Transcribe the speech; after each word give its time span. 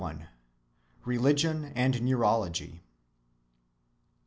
RELIGION 1.05 1.73
AND 1.75 2.01
NEUROLOGY. 2.01 2.81